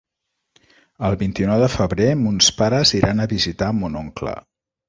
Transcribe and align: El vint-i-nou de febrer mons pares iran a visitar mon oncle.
El 1.09 1.17
vint-i-nou 1.23 1.61
de 1.65 1.69
febrer 1.75 2.09
mons 2.23 2.49
pares 2.63 2.97
iran 3.03 3.25
a 3.27 3.31
visitar 3.37 3.73
mon 3.83 4.01
oncle. 4.05 4.37